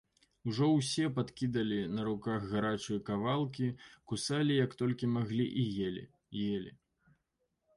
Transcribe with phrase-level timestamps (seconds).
[0.51, 3.69] Ужо ўсе падкідалі на руках гарачыя кавалкі,
[4.13, 6.05] кусалі як толькі маглі і елі,
[6.55, 6.71] елі.